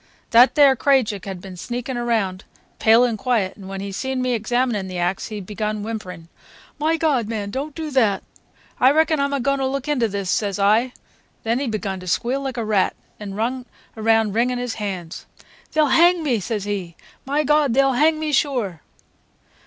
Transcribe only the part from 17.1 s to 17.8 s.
'My God,